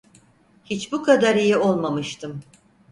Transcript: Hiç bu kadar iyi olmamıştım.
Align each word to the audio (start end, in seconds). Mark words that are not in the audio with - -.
Hiç 0.65 0.91
bu 0.91 1.03
kadar 1.03 1.35
iyi 1.35 1.57
olmamıştım. 1.57 2.39